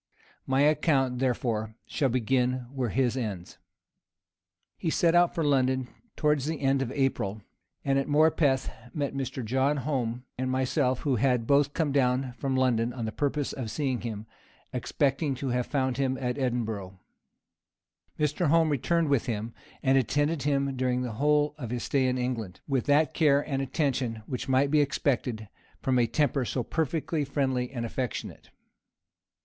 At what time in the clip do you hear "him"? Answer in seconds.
13.95-14.25, 15.97-16.17, 19.27-19.53, 20.41-20.75